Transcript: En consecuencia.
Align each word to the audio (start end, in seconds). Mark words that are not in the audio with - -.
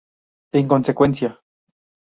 En 0.51 0.67
consecuencia. 0.67 1.39